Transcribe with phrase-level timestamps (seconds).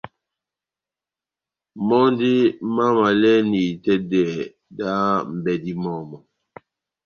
[1.87, 2.31] Mɔ́ndí
[2.73, 4.23] mámavalɛ́ni itɛ́dɛ
[4.77, 4.91] dá
[5.35, 6.17] m’bɛ́dí mɔmu.